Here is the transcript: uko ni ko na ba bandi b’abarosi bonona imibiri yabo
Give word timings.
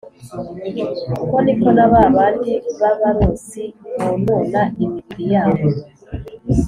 uko 1.23 1.35
ni 1.43 1.53
ko 1.59 1.69
na 1.77 1.85
ba 1.91 2.01
bandi 2.15 2.51
b’abarosi 2.79 3.63
bonona 4.03 4.61
imibiri 4.83 5.25
yabo 5.33 5.65